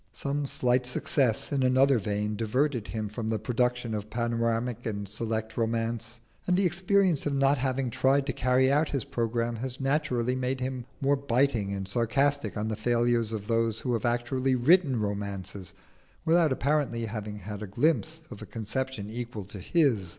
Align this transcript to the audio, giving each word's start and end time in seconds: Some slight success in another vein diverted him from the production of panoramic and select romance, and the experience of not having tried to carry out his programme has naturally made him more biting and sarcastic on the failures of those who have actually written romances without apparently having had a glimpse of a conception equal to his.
Some 0.13 0.47
slight 0.47 0.87
success 0.87 1.51
in 1.51 1.61
another 1.61 1.99
vein 1.99 2.35
diverted 2.35 2.87
him 2.87 3.07
from 3.07 3.29
the 3.29 3.37
production 3.37 3.93
of 3.93 4.09
panoramic 4.09 4.83
and 4.83 5.07
select 5.07 5.57
romance, 5.57 6.21
and 6.47 6.57
the 6.57 6.65
experience 6.65 7.27
of 7.27 7.35
not 7.35 7.59
having 7.59 7.91
tried 7.91 8.25
to 8.25 8.33
carry 8.33 8.71
out 8.71 8.89
his 8.89 9.03
programme 9.03 9.57
has 9.57 9.79
naturally 9.79 10.35
made 10.35 10.59
him 10.59 10.85
more 11.01 11.15
biting 11.15 11.71
and 11.71 11.87
sarcastic 11.87 12.57
on 12.57 12.67
the 12.67 12.75
failures 12.75 13.31
of 13.31 13.45
those 13.45 13.81
who 13.81 13.93
have 13.93 14.03
actually 14.05 14.55
written 14.55 14.99
romances 14.99 15.75
without 16.25 16.51
apparently 16.51 17.05
having 17.05 17.37
had 17.37 17.61
a 17.61 17.67
glimpse 17.67 18.21
of 18.31 18.41
a 18.41 18.47
conception 18.47 19.07
equal 19.07 19.45
to 19.45 19.59
his. 19.59 20.09